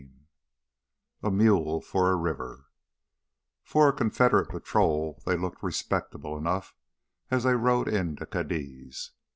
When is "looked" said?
5.37-5.61